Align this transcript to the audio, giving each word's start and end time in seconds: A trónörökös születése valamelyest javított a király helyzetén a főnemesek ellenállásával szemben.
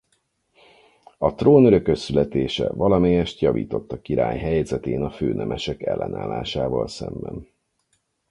A 1.17 1.35
trónörökös 1.35 1.99
születése 1.99 2.71
valamelyest 2.73 3.39
javított 3.39 3.91
a 3.91 4.01
király 4.01 4.37
helyzetén 4.39 5.01
a 5.03 5.09
főnemesek 5.11 5.81
ellenállásával 5.81 6.87
szemben. 6.87 7.47